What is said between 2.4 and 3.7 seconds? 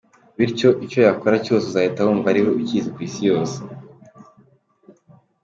ucyizi kwisi yose.